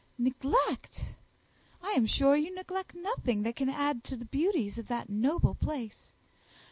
"Neglect! 0.17 1.13
I 1.83 1.91
am 1.91 2.07
sure 2.07 2.35
you 2.35 2.51
neglect 2.55 2.95
nothing 2.95 3.43
that 3.43 3.55
can 3.55 3.69
add 3.69 4.03
to 4.05 4.17
the 4.17 4.25
beauties 4.25 4.79
of 4.79 4.87
that 4.87 5.11
noble 5.11 5.53
place. 5.53 6.11